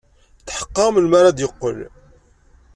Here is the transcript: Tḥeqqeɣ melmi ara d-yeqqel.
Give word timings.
Tḥeqqeɣ 0.45 0.87
melmi 0.91 1.15
ara 1.19 1.35
d-yeqqel. 1.37 1.77